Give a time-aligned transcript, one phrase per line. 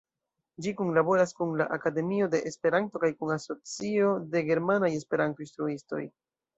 [0.65, 6.07] Ĝi kunlaboras kun la Akademio de Esperanto kaj kun Asocio de Germanaj Esperanto-Instruistoj.